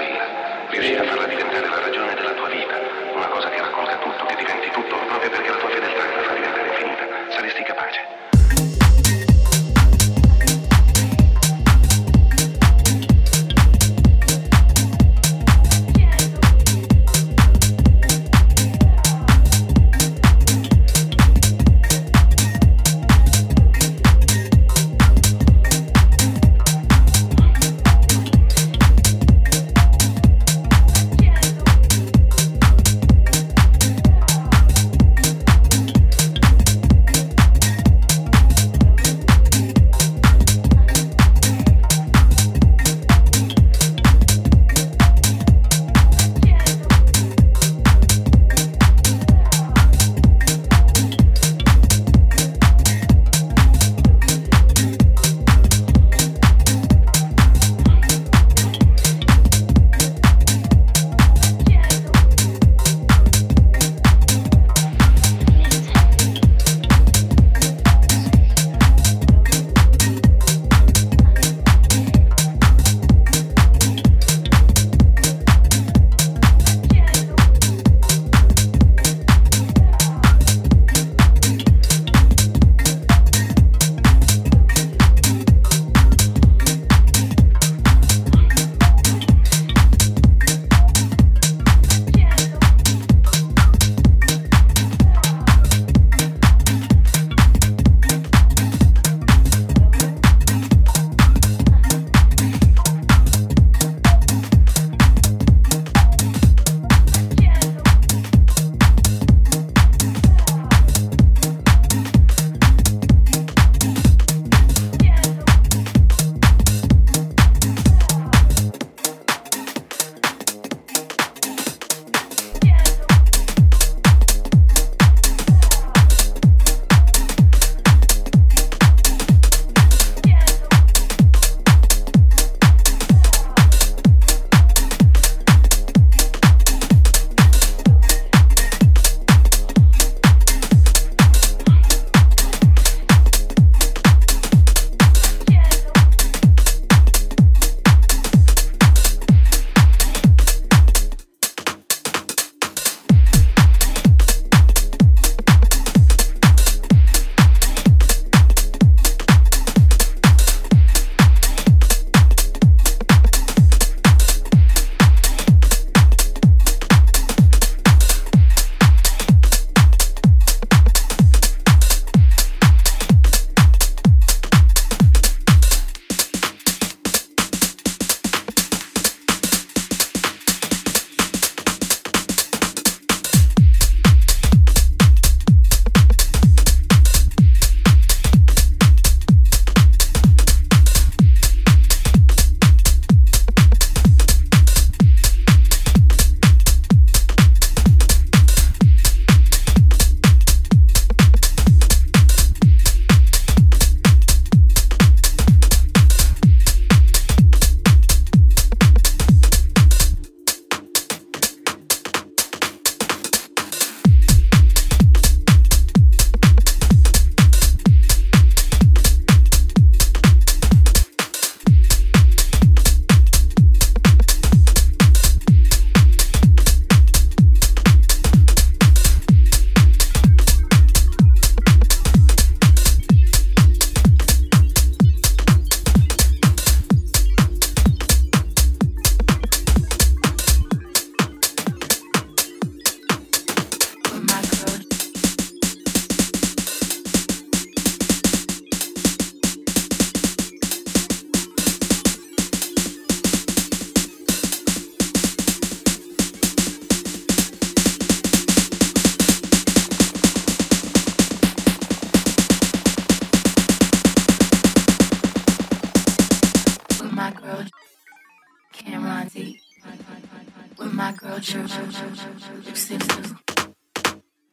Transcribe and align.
tranquilla. 0.00 0.68
Riuscire 0.70 1.00
a 1.00 1.04
farla 1.04 1.26
diventare 1.26 1.68
la 1.68 1.80
ragione 1.80 2.14
della 2.14 2.32
tua 2.32 2.48
vita, 2.48 2.76
una 3.14 3.28
cosa 3.28 3.48
che 3.50 3.60
racconta 3.60 3.96
tutto, 3.98 4.24
che 4.24 4.36
diventi 4.36 4.70
tutto, 4.70 4.96
proprio 4.96 5.30
perché 5.30 5.50
la 5.50 5.56
tua 5.56 5.68
fedeltà 5.68 6.04
è 6.04 6.19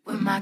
with 0.05 0.21
my 0.21 0.41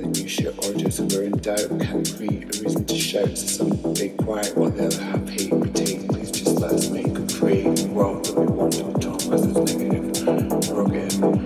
the 0.00 0.20
you 0.20 0.28
shit 0.28 0.54
or 0.64 0.74
just 0.74 1.00
were 1.14 1.22
in 1.22 1.32
doubt 1.38 1.68
can 1.80 2.04
create 2.04 2.44
a 2.44 2.62
reason 2.62 2.84
to 2.84 2.96
shout 2.96 3.28
to 3.28 3.36
some 3.36 3.70
big 3.94 4.16
quiet 4.18 4.56
while 4.56 4.70
they're 4.70 4.90
happy 5.00 5.48
please 5.48 6.30
just 6.30 6.58
let 6.60 6.72
us 6.72 6.88
make 6.90 7.06
a 7.06 7.28
free 7.28 7.64
world 7.88 8.24
that 8.24 8.38
we 8.38 8.46
want 8.46 8.72
to 8.72 8.82
talk 9.00 9.22
about. 9.24 9.40
This 9.40 9.74
negative 9.74 10.68
broken. 10.68 11.37